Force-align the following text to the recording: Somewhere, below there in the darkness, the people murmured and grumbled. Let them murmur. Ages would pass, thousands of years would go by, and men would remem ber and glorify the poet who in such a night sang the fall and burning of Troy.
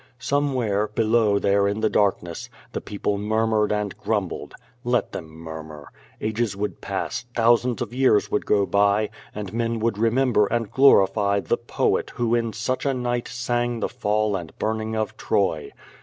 Somewhere, 0.17 0.87
below 0.87 1.37
there 1.37 1.67
in 1.67 1.81
the 1.81 1.87
darkness, 1.87 2.49
the 2.71 2.81
people 2.81 3.19
murmured 3.19 3.71
and 3.71 3.95
grumbled. 3.99 4.55
Let 4.83 5.11
them 5.11 5.29
murmur. 5.29 5.91
Ages 6.19 6.55
would 6.57 6.81
pass, 6.81 7.25
thousands 7.35 7.83
of 7.83 7.93
years 7.93 8.31
would 8.31 8.47
go 8.47 8.65
by, 8.65 9.11
and 9.35 9.53
men 9.53 9.77
would 9.77 9.97
remem 9.97 10.33
ber 10.33 10.47
and 10.47 10.71
glorify 10.71 11.39
the 11.39 11.55
poet 11.55 12.09
who 12.15 12.33
in 12.33 12.51
such 12.51 12.83
a 12.83 12.95
night 12.95 13.27
sang 13.27 13.79
the 13.79 13.89
fall 13.89 14.35
and 14.35 14.57
burning 14.57 14.95
of 14.95 15.15
Troy. 15.17 15.71